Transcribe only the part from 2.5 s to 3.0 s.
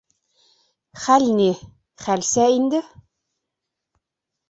инде!